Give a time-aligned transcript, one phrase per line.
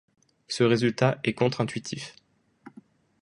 [0.47, 2.15] Ce résultat est contre intuitif.